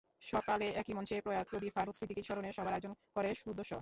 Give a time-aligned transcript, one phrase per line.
[0.21, 3.69] সকালে একই মঞ্চে প্রয়াত কবি ফারুক সিদ্দিকীর স্মরণে সভার আয়োজন করে শুদ্ধস্বর।